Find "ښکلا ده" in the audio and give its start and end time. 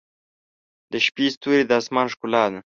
2.13-2.59